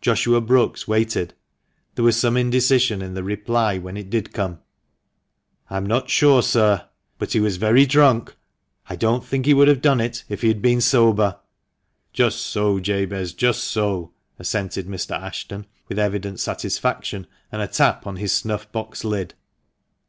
[0.00, 1.34] Joshua Brookes waited.
[1.96, 4.60] There was some indecision in the reply when it did come."
[5.70, 6.86] I am not sure, sir.
[7.18, 8.36] But he was very drunk.
[8.88, 11.40] I don't think he would have done it if he had been sober."
[12.12, 12.26] 204 THE MANCHESTER MAN.
[12.26, 15.20] "Just so, Jabez— just so!" assented Mr.
[15.20, 19.34] Ashton with evident satisfaction, and a tap on his snuff box lid.